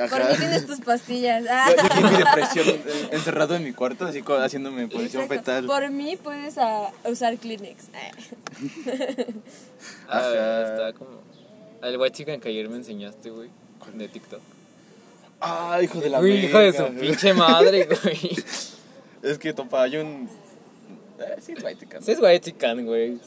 [0.10, 1.46] ¿Por qué tienes tus pastillas?
[1.50, 1.70] Ah.
[1.70, 5.44] Yo, yo mi depresión, eh, encerrado en mi cuarto, así co- haciéndome posición Exacto.
[5.52, 5.66] fetal.
[5.66, 7.86] Por mí puedes ah, usar Kleenex.
[7.94, 9.26] Eh.
[10.08, 10.74] Ah, Ajá.
[10.74, 11.22] está como...
[11.82, 13.50] El white chicken que ayer me enseñaste, güey,
[13.94, 14.40] de TikTok.
[15.42, 18.38] Ah, hijo de la Uy, hijo de su pinche madre, güey.
[19.24, 20.28] Es que topa, hay un.
[21.18, 22.06] Eh, sí, es.
[22.06, 23.18] Sí es chicken, güey.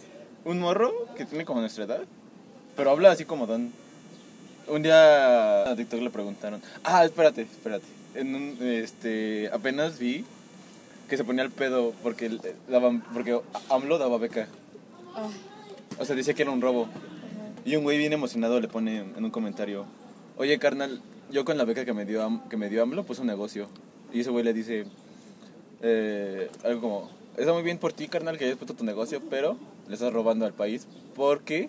[0.45, 2.03] Un morro que tiene como nuestra edad,
[2.77, 3.73] pero habla así como Don.
[4.69, 6.61] Un día a TikTok le preguntaron.
[6.85, 7.87] Ah, espérate, espérate.
[8.15, 10.25] En un, este, apenas vi
[11.09, 12.31] que se ponía el pedo porque,
[12.69, 14.49] daban, porque AMLO daba beca.
[15.15, 15.29] Ah,
[15.99, 16.89] O sea, decía que era un robo.
[17.65, 19.87] Y un güey bien emocionado le pone en un comentario,
[20.37, 23.29] oye carnal, yo con la beca que me dio, que me dio AMLO puse un
[23.29, 23.69] negocio.
[24.13, 24.87] Y ese güey le dice
[25.83, 29.57] eh, algo como, está muy bien por ti carnal que hayas puesto tu negocio, pero
[29.89, 31.69] le estás robando al país porque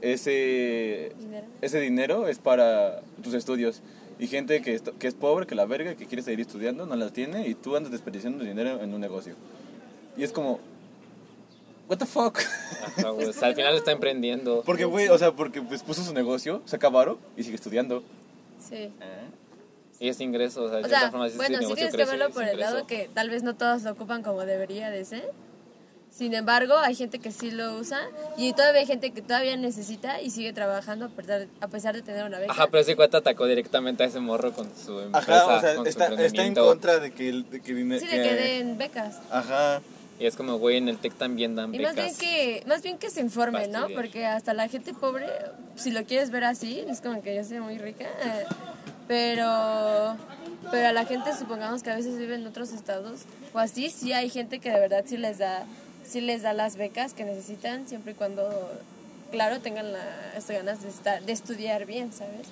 [0.00, 1.46] ese, dinero.
[1.62, 3.80] ese dinero es para tus estudios.
[4.18, 6.94] Y gente que, est- que es pobre, que la verga, que quiere seguir estudiando, no
[6.94, 9.34] la tiene y tú andas desperdiciando dinero en un negocio.
[10.16, 10.60] Y es como,
[11.88, 12.38] what the fuck?
[12.98, 13.10] Ajá.
[13.12, 14.62] O sea, al final está emprendiendo.
[14.64, 18.04] Porque, güey, o sea, porque pues puso su negocio, saca varo y sigue estudiando.
[18.60, 18.90] Sí.
[20.00, 22.04] Y es ingreso, o sea, de O cierta sea, forma, si bueno, sí tienes que
[22.04, 25.30] verlo por el lado que tal vez no todos lo ocupan como debería de ser.
[26.10, 28.00] Sin embargo, hay gente que sí lo usa
[28.36, 32.02] y todavía hay gente que todavía necesita y sigue trabajando a pesar, a pesar de
[32.02, 32.52] tener una beca.
[32.52, 35.74] Ajá, pero ese cuate atacó directamente a ese morro con su empresa, Ajá, o sea,
[35.74, 38.00] con su está, está en contra de que, de que dinero.
[38.00, 39.18] Sí, de que den becas.
[39.28, 39.82] Ajá.
[40.20, 42.18] Y es como, güey, en el TEC también dan Y más bien becas.
[42.20, 43.94] que más bien que se informen, Para ¿no?
[43.96, 45.26] Porque hasta la gente pobre,
[45.74, 48.44] si lo quieres ver así, es como que yo soy muy rica, eh,
[49.08, 50.16] pero
[50.70, 53.20] pero a la gente supongamos que a veces vive en otros estados
[53.52, 55.64] o así, sí hay gente que de verdad sí les da
[56.04, 58.42] sí les da las becas que necesitan siempre y cuando
[59.30, 62.46] claro tengan las ganas de estar de estudiar bien, ¿sabes?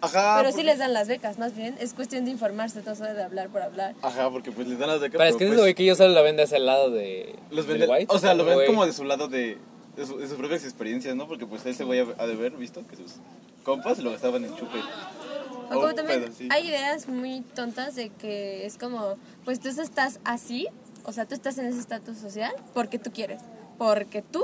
[0.00, 0.34] Ajá.
[0.38, 3.14] pero por- sí les dan las becas, más bien es cuestión de informarse, no solo
[3.14, 3.94] de hablar por hablar.
[4.02, 5.16] Ajá, porque pues les dan las becas.
[5.18, 7.36] Pero es que pues, ese güey que yo solo lo ven de ese lado de.
[7.52, 9.58] los venden, white, o sea, lo ven como de su lado de,
[9.96, 11.28] de, su- de sus propias experiencias, ¿no?
[11.28, 13.12] Porque pues ese güey ha ha de ver, visto, que sus
[13.62, 14.78] compas lo gastaban en chupe.
[15.76, 20.68] O como también hay ideas muy tontas de que es como, pues tú estás así,
[21.04, 23.40] o sea, tú estás en ese estatus social porque tú quieres,
[23.78, 24.42] porque tú,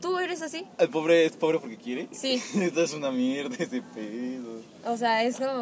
[0.00, 0.66] tú eres así.
[0.78, 2.08] El pobre es pobre porque quiere.
[2.12, 2.42] Sí.
[2.60, 4.60] Esto es una mierda ese pedo.
[4.86, 5.60] O sea, es como,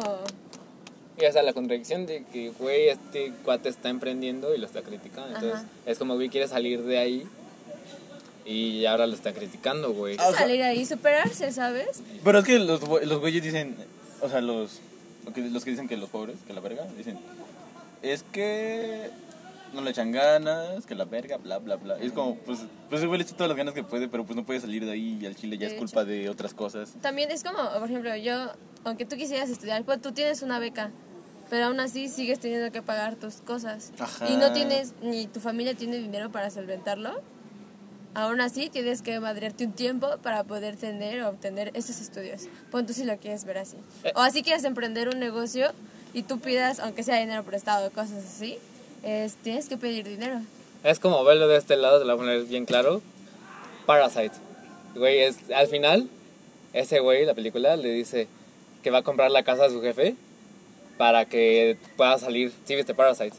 [1.17, 5.27] Y sea, la contradicción de que, güey, este cuate está emprendiendo y lo está criticando.
[5.27, 5.65] Entonces, Ajá.
[5.85, 7.27] es como, güey, quiere salir de ahí
[8.45, 10.15] y ahora lo está criticando, güey.
[10.15, 12.01] O sea- salir ahí, superarse, ¿sabes?
[12.23, 13.75] Pero es que los, los güeyes dicen,
[14.21, 14.79] o sea, los,
[15.25, 17.19] los que dicen que los pobres, que la verga, dicen,
[18.01, 19.09] es que
[19.73, 21.97] no le echan ganas, que la verga, bla, bla, bla.
[22.01, 24.35] Y es como, pues, pues güey le echa todas las ganas que puede, pero pues
[24.35, 26.93] no puede salir de ahí y al chile ya De es culpa de otras cosas.
[27.01, 28.51] También es como, por ejemplo, yo,
[28.83, 30.91] aunque tú quisieras estudiar, pues tú tienes una beca,
[31.49, 33.91] pero aún así sigues teniendo que pagar tus cosas.
[33.99, 34.29] Ajá.
[34.29, 37.21] Y no tienes, ni tu familia tiene dinero para solventarlo.
[38.13, 42.47] Aún así tienes que madrearte un tiempo para poder tener o obtener esos estudios.
[42.69, 43.77] Pues tú si lo quieres ver así.
[44.03, 44.11] Eh.
[44.15, 45.71] O así quieres emprender un negocio
[46.13, 48.57] y tú pidas, aunque sea dinero prestado, cosas así,
[49.03, 50.41] es, tienes que pedir dinero.
[50.83, 53.01] Es como verlo de este lado, te lo voy a poner bien claro.
[53.85, 54.35] Parasite.
[54.95, 56.09] Güey, es, al final,
[56.73, 58.27] ese güey, la película, le dice
[58.83, 60.15] que va a comprar la casa a su jefe
[60.97, 62.51] para que pueda salir.
[62.65, 63.37] Sí, viste Parasite.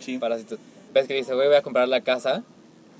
[0.00, 0.18] Sí.
[0.18, 0.58] Parásitos.
[0.92, 2.42] Ves que dice, güey, voy a comprar la casa.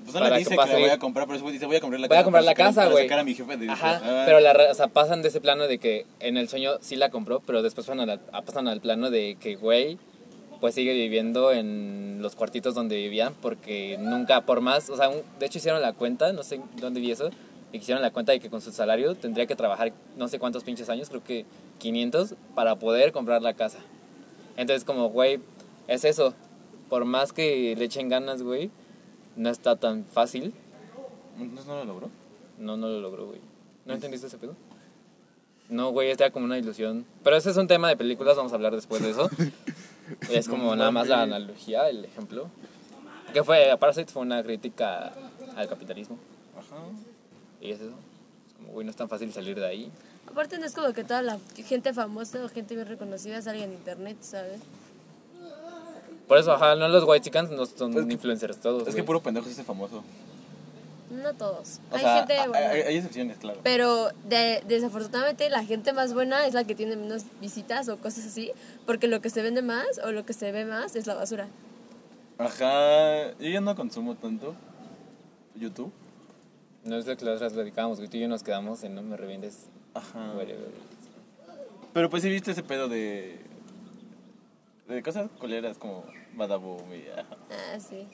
[0.03, 1.99] Pues no para le dice que, la voy a comprar, pero dice, voy a comprar
[1.99, 2.23] la Voy a casa.
[2.23, 3.03] comprar para la sacar- casa, güey.
[3.05, 4.23] sacar a mi jefe Ajá, Ah.
[4.25, 7.09] pero la, o sea, pasan de ese plano de que en el sueño sí la
[7.09, 9.97] compró, pero después pasan, a la- a- pasan al plano de que, güey,
[10.59, 15.21] pues sigue viviendo en los cuartitos donde vivían porque nunca, por más, o sea, un-
[15.39, 17.29] de hecho hicieron la cuenta, no sé dónde vi eso,
[17.73, 20.63] y hicieron la cuenta de que con su salario tendría que trabajar no sé cuántos
[20.63, 21.45] pinches años, creo que
[21.79, 23.79] 500, para poder comprar la casa.
[24.57, 25.39] Entonces, como, güey,
[25.87, 26.33] es eso,
[26.89, 28.69] por más que le echen ganas, güey,
[29.41, 30.53] no está tan fácil.
[31.39, 32.09] Entonces no lo logró.
[32.59, 33.39] No, no lo logró, güey.
[33.85, 34.55] ¿No entendiste ese pedo?
[35.67, 37.05] No, güey, era como una ilusión.
[37.23, 39.29] Pero ese es un tema de películas, vamos a hablar después de eso.
[40.29, 42.49] es como No nada más la analogía, el ejemplo.
[43.33, 45.11] Que fue, Parasite fue una crítica
[45.55, 46.19] al capitalismo.
[46.55, 46.83] Ajá.
[47.61, 47.95] Y es eso.
[48.47, 49.91] Es como, güey, no es tan fácil salir de ahí.
[50.27, 53.73] Aparte no es como que toda la gente famosa o gente bien reconocida salga en
[53.73, 54.61] internet, ¿sabes?
[56.31, 58.87] Por eso, ajá, no los white chickens no son Es que- influencers todos.
[58.87, 60.01] Es que puro pendejo es ese famoso.
[61.09, 61.81] No todos.
[61.91, 62.69] O hay sea, gente buena.
[62.69, 63.59] hay- hay excepciones, claro.
[63.63, 68.25] Pero de- desafortunadamente la gente más buena es la que tiene menos visitas o cosas
[68.27, 68.53] así,
[68.85, 71.49] porque lo que se vende más o lo que se ve más es la basura.
[72.37, 73.31] Ajá.
[73.37, 74.55] Yo ya no consumo tanto
[75.55, 75.91] YouTube.
[76.85, 78.09] No es lo que las otras platicábamos, güey.
[78.09, 79.65] Tú y yo nos quedamos en no me revientes.
[79.93, 80.31] Ajá.
[81.91, 83.37] Pero pues sí viste ese pedo de.
[84.87, 87.07] de cosas coleras como Badaboom y.
[87.09, 87.25] ajá.
[87.49, 88.07] Ah, sí.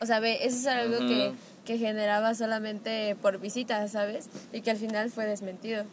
[0.00, 1.32] O sea, ve, eso es algo que,
[1.64, 4.28] que generaba solamente por visitas, ¿sabes?
[4.52, 5.84] Y que al final fue desmentido.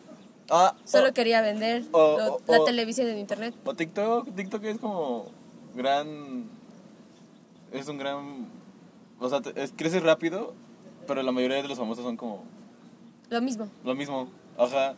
[0.50, 3.56] Ah, Solo o- quería vender o- lo- o- la o- televisión en internet.
[3.66, 5.28] O TikTok, TikTok es como
[5.76, 6.50] gran...
[7.72, 8.48] Es un gran...
[9.20, 10.54] O sea, te- es- crece rápido,
[11.08, 12.44] pero la mayoría de los famosos son como
[13.30, 13.70] Lo mismo.
[13.86, 14.28] lo mismo.
[14.58, 14.96] Ajá.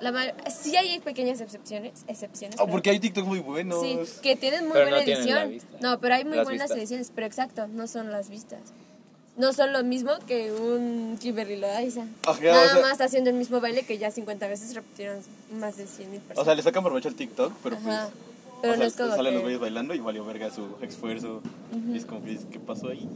[0.00, 2.56] La sí hay pequeñas excepciones, excepciones.
[2.56, 3.80] Pero- porque hay TikTok muy buenos.
[3.82, 5.58] Sí, que tienen muy Pero buena no edición.
[5.80, 6.78] No, pero hay muy Las buenas vistas.
[6.78, 8.60] ediciones, pero exacto, no son las vistas.
[9.36, 12.04] No son lo mismo que un Kimberly Loaiza.
[12.26, 15.18] Ajá, Nada o sea- más está haciendo el mismo baile que ya 50 veces repitieron
[15.58, 16.42] más de 100 mil personas.
[16.42, 17.94] O sea, le sacan provecho al TikTok, pero pues...
[17.94, 18.08] Ajá.
[18.62, 20.68] Pero o no sea, es como Salen que- los güeyes bailando y valió verga su
[20.82, 21.42] esfuerzo.
[21.92, 23.08] Y es como que ¿qué pasó ahí?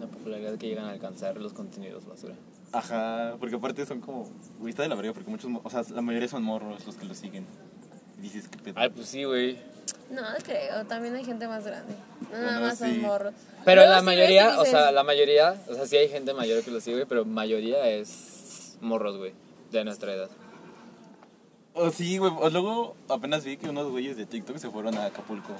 [0.00, 2.34] La popularidad que llegan a alcanzar los contenidos basura.
[2.74, 4.28] Ajá, porque aparte son como...
[4.58, 5.50] Güey, está de la verga porque muchos...
[5.62, 7.46] O sea, la mayoría son morros los que lo siguen.
[8.18, 8.74] Y dices, ¿qué pedo?
[8.76, 9.58] Ay, pues sí, güey.
[10.10, 11.94] No, creo, también hay gente más grande.
[12.32, 13.32] No nada más son morros.
[13.64, 16.62] Pero Luego la sí mayoría, o sea, la mayoría, o sea, sí hay gente mayor
[16.62, 19.32] que lo sigue, pero mayoría es morros, güey,
[19.70, 20.30] de nuestra edad.
[21.74, 22.32] O sí, güey.
[22.38, 25.52] O luego apenas vi que unos güeyes de TikTok se fueron a Acapulco.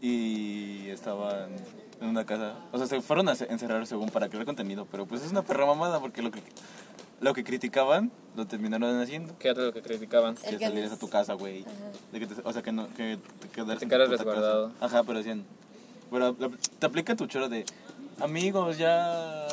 [0.00, 1.56] Y estaban
[2.00, 2.54] en una casa.
[2.72, 4.86] O sea, se fueron a ce- encerrar según para crear contenido.
[4.90, 6.42] Pero pues es una perra mamada porque lo que,
[7.20, 9.36] lo que criticaban lo terminaron haciendo.
[9.38, 10.34] ¿Qué era lo que criticaban?
[10.36, 11.64] Que que salieras a tu casa, güey.
[12.44, 14.72] O sea, que, no, que te quedaras Te en tu resguardado.
[14.72, 14.86] casa.
[14.86, 15.44] Ajá, pero decían...
[16.10, 17.64] Pero la- te aplica tu choro de...
[18.20, 19.46] Amigos, ya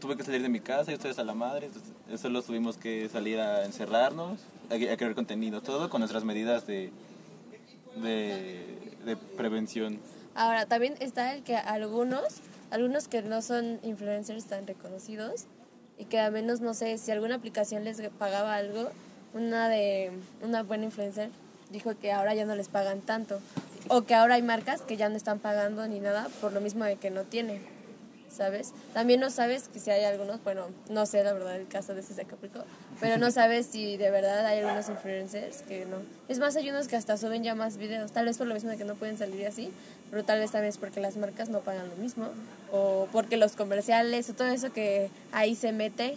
[0.00, 1.66] tuve que salir de mi casa y ustedes a la madre.
[1.66, 5.60] Entonces, solo tuvimos que salir a encerrarnos, a, a crear contenido.
[5.62, 6.92] Todo con nuestras medidas de...
[7.96, 8.66] De,
[9.04, 9.98] de prevención.
[10.36, 12.22] Ahora, también está el que algunos,
[12.70, 15.46] algunos que no son influencers tan reconocidos
[15.98, 18.90] y que a menos, no sé, si alguna aplicación les pagaba algo,
[19.32, 21.30] una de una buena influencer
[21.70, 23.40] dijo que ahora ya no les pagan tanto
[23.88, 26.84] o que ahora hay marcas que ya no están pagando ni nada por lo mismo
[26.84, 27.62] de que no tienen,
[28.36, 28.72] ¿sabes?
[28.94, 32.00] También no sabes que si hay algunos, bueno, no sé la verdad el caso de
[32.00, 32.60] ese de Acapulco,
[33.00, 35.96] pero no sabes si de verdad hay algunos influencers que no.
[36.28, 38.70] Es más, hay unos que hasta suben ya más videos, tal vez por lo mismo
[38.70, 39.70] de que no pueden salir y así,
[40.10, 42.28] pero tal vez también es porque las marcas no pagan lo mismo,
[42.72, 46.16] o porque los comerciales o todo eso que ahí se mete,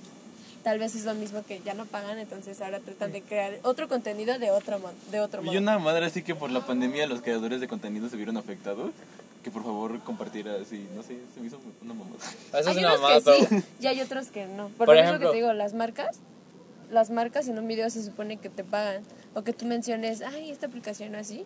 [0.64, 3.88] tal vez es lo mismo que ya no pagan, entonces ahora tratan de crear otro
[3.88, 5.54] contenido de otro, mo- de otro modo.
[5.54, 8.92] Y una madre así que por la pandemia los creadores de contenido se vieron afectados.
[9.50, 12.18] Que por favor compartiera así, no sé, se me hizo una mamada.
[12.54, 14.68] Eso es hay una unos mamada, que sí y hay otros que no.
[14.70, 16.20] Por, Por ejemplo- que te digo, las marcas,
[16.92, 19.02] las marcas en un video se supone que te pagan
[19.34, 21.46] o que tú menciones, ay, esta aplicación así,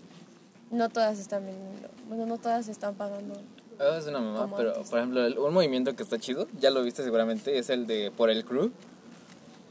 [0.70, 3.36] no todas están vendiendo, bueno, no todas están pagando.
[3.80, 4.90] Eso es una mamada, pero antes.
[4.90, 8.12] por ejemplo, el- un movimiento que está chido, ya lo viste seguramente, es el de
[8.12, 8.72] Por el Crew,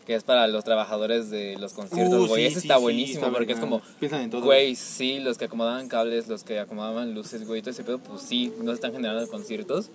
[0.06, 2.42] que es para los trabajadores de los conciertos, Uh, güey.
[2.42, 4.42] sí, Ese sí, está sí, buenísimo está porque es como, Piensan en todo.
[4.42, 8.22] güey, sí, los que acomodaban cables, los que acomodaban luces, güey, todo ese pedo, pues
[8.22, 9.90] sí, no están generando conciertos.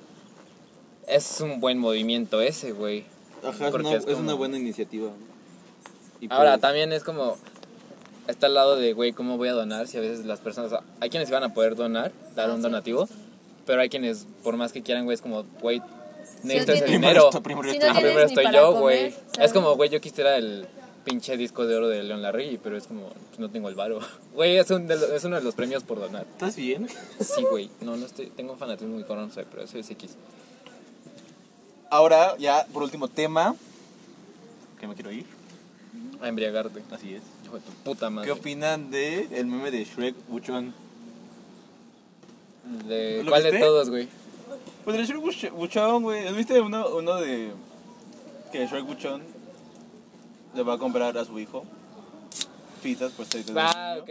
[1.08, 3.06] Es un buen movimiento ese, güey.
[3.44, 5.10] Ajá, es una, es es una como- buena iniciativa.
[6.20, 7.38] Y Ahora, pues, también es como,
[8.28, 9.88] está al lado de, güey, ¿cómo voy a donar?
[9.88, 12.54] Si a veces las personas, o sea, hay quienes van a poder donar, dar Ah,
[12.54, 12.64] un sí.
[12.64, 13.08] donativo,
[13.66, 15.82] pero hay quienes, por más que quieran, güey, es como, güey,
[16.42, 19.14] Primero primero Si estoy- no Ah, tienes primero ni estoy para yo, güey.
[19.40, 20.68] Es como, güey, yo quisiera el
[21.04, 24.00] pinche disco de oro de León Larregui, pero es como, pues no tengo el varo.
[24.34, 26.26] Güey, es, un uno de los premios por donar.
[26.30, 26.88] ¿Estás bien?
[27.20, 27.70] Sí, güey.
[27.82, 30.12] No, no estoy, tengo un fanatismo muy cabrón, sé, pero eso es X.
[31.90, 33.56] Ahora, ya por último tema,
[34.80, 35.26] que me quiero ir.
[36.22, 36.82] A embriagarte.
[36.92, 37.22] Así es.
[37.46, 38.28] Hijo de tu puta madre.
[38.28, 40.74] ¿Qué opinan de el meme de Shrek Buchon?
[42.88, 44.08] De, ¿Lo ¿Cuál de todos, güey?
[44.88, 46.34] Pues de Shrek Buch- Buchon, güey.
[46.34, 47.52] ¿Viste uno, uno de
[48.54, 49.22] que Shrek Buchon
[50.56, 51.66] le va a comprar a su hijo
[52.82, 54.10] pizzas por ser del Ah, ok.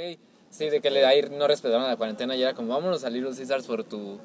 [0.51, 3.35] Sí, de que le ahí no respetaron la cuarentena y era como, vámonos a Little
[3.35, 4.19] Caesars por tu.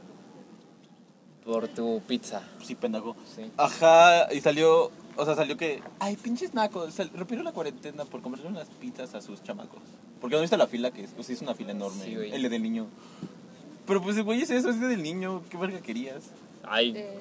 [1.46, 2.42] por tu pizza.
[2.62, 3.16] Sí, pendejo.
[3.34, 3.50] Sí.
[3.56, 8.50] Ajá, y salió, o sea, salió que, ay, pinches nacos, rompieron la cuarentena por comprarle
[8.52, 9.80] unas pizzas a sus chamacos.
[10.20, 12.34] Porque no viste la fila que es, o sea, es una fila enorme, Sí, güey.
[12.34, 12.88] el del niño.
[13.88, 16.26] Pero pues, güey, es eso, es del niño, ¿qué verga querías?
[16.64, 16.92] Ay.
[16.94, 17.20] De-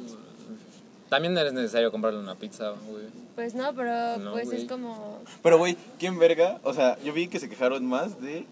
[1.08, 3.04] También no es necesario comprarle una pizza, güey.
[3.34, 4.62] Pues no, pero No, pues güey.
[4.62, 5.18] es como...
[5.42, 6.60] Pero, güey, ¿quién verga?
[6.62, 8.44] O sea, yo vi que se quejaron más de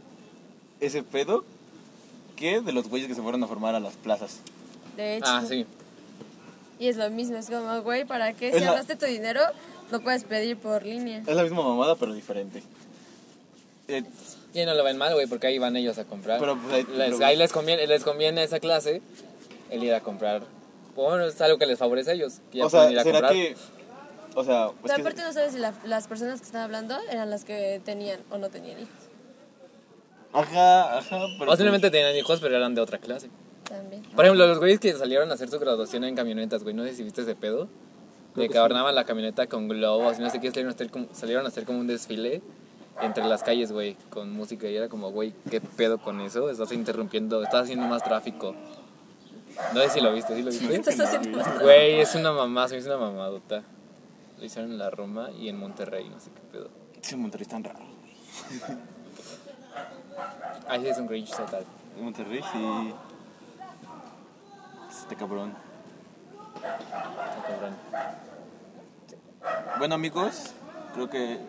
[0.80, 1.44] ese pedo
[2.36, 4.38] que de los güeyes que se fueron a formar a las plazas.
[4.96, 5.26] De hecho.
[5.28, 5.66] Ah, sí.
[6.80, 8.48] Y es lo mismo, es como, güey, ¿para qué?
[8.48, 9.40] Es Si la- ahorraste tu dinero,
[9.90, 11.22] lo puedes pedir por línea.
[11.26, 12.62] Es la misma mamada, pero diferente.
[13.88, 14.04] Eh,
[14.54, 16.38] Y no lo ven mal, güey, porque ahí van ellos a comprar.
[16.40, 19.02] Pero, pues, ahí- les, pero- ahí les conviene, les conviene a esa clase
[19.70, 20.42] el ir a comprar.
[21.04, 22.40] Bueno, es algo que les favorece a ellos.
[22.50, 23.32] Que ya o sea, ir a ¿será comprar.
[23.32, 23.56] que...?
[24.34, 26.96] O sea, Pero es que- aparte no sabes si la- las personas que están hablando
[27.10, 28.90] eran las que tenían o no tenían hijos.
[30.32, 31.50] Ajá, ajá, pero...
[31.50, 33.30] Posiblemente tenían hijos, pero eran de otra clase.
[33.68, 34.02] También.
[34.14, 36.94] Por ejemplo, los güeyes que salieron a hacer su graduación en camionetas, güey, no sé
[36.94, 37.68] si viste ese pedo.
[38.34, 41.06] De que adornaban la camioneta con globos y no sé qué, salieron a hacer como,
[41.12, 42.40] salieron a hacer como un desfile
[43.00, 44.68] entre las calles, güey, con música.
[44.68, 46.48] Y era como, güey, ¿qué pedo con eso?
[46.50, 48.54] Estás interrumpiendo, estás haciendo más tráfico.
[49.74, 50.66] No sé si lo viste, ¿sí lo viste?
[51.62, 53.62] Güey, es una mamá, se me hizo una mamadota.
[54.38, 56.68] Lo hicieron en la Roma y en Monterrey, no sé qué pedo.
[57.00, 57.80] Sí, Monterrey es tan raro.
[60.68, 61.64] Ahí sí es un cringe total.
[61.96, 62.94] En Monterrey sí...
[64.90, 65.54] Este cabrón.
[66.54, 67.74] está cabrón.
[69.78, 70.52] Bueno, amigos,
[70.94, 71.40] creo que eso,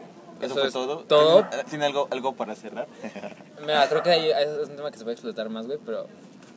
[0.41, 0.99] Eso fue es todo.
[0.99, 1.43] todo.
[1.45, 2.87] ¿Tiene- ¿Tiene algo, algo para cerrar?
[3.61, 6.07] Mira, creo que ahí es un tema que se puede explotar más, güey, pero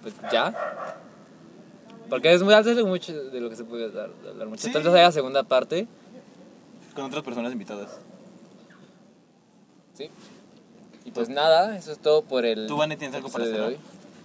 [0.03, 0.53] pues ya.
[2.13, 4.63] Porque es muy alto de mucho de lo que se puede hablar, hablar mucho.
[4.67, 4.71] Sí.
[4.71, 5.87] Tal vez haya segunda parte,
[6.95, 7.89] Con otras personas invitadas.
[9.95, 10.11] ¿sí?
[11.07, 13.69] Y pues nada, eso es todo por el ¿Tú, Vane, tienes algo para de cerrar?
[13.69, 13.79] hoy.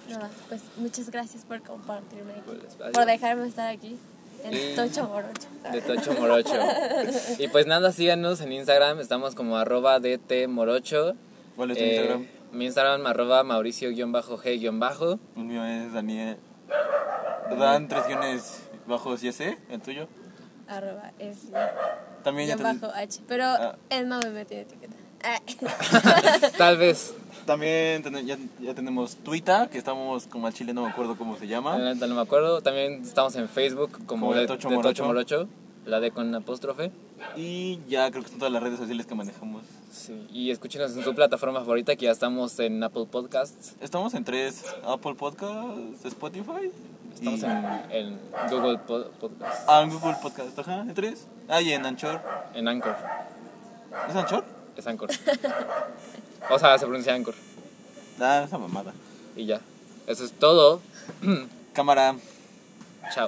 [0.09, 2.91] Nada, pues muchas gracias por compartirme aquí.
[2.93, 3.95] Por dejarme estar aquí.
[4.43, 5.47] En Y- Tocho Morocho.
[5.71, 6.59] De Tocho Morocho.
[7.39, 10.47] y pues nada, síganos en Instagram, estamos como arroba DT
[11.55, 12.27] ¿Cuál es tu Eh, Instagram?
[12.51, 16.37] Mi Instagram arroba Mauricio-G- El mío es Daniel.
[17.55, 20.07] Dan tres guiones bajos y ese, el tuyo.
[20.67, 21.37] Arroba es
[22.23, 23.21] También ya guion bajo H.
[23.27, 23.75] Pero Ah.
[23.89, 24.93] Emma me metió etiqueta.
[25.23, 25.39] Ah.
[26.57, 27.13] Tal vez.
[27.45, 31.37] También ten- ya, ya tenemos Twitter, que estamos como al chile, no me acuerdo cómo
[31.37, 31.77] se llama.
[31.77, 32.61] No me acuerdo.
[32.61, 35.47] También estamos en Facebook como, Como de de, Tocho de Morocho.
[35.87, 36.91] La D con apóstrofe.
[37.35, 39.63] Y ya creo que son todas las redes sociales que manejamos.
[39.91, 40.27] Sí.
[40.31, 43.73] Y escúchenos en su plataforma favorita, que ya estamos en Apple Podcasts.
[43.79, 46.71] Estamos en tres: Apple Podcasts, Spotify.
[47.13, 48.19] Estamos y- en, en
[48.51, 49.63] Google Po- Podcasts.
[49.67, 51.25] Ah, en Google Podcast, ajá, en tres.
[51.47, 52.21] Ah, y en Anchor.
[52.53, 52.95] En Anchor.
[54.09, 54.43] ¿Es Anchor?
[54.75, 55.09] Es Anchor.
[56.51, 57.33] o sea, se pronuncia Anchor.
[58.19, 58.93] Ah, esa mamada.
[59.35, 59.61] Y ya.
[60.05, 60.81] Eso es todo.
[61.73, 62.15] Cámara.
[63.13, 63.25] Chao.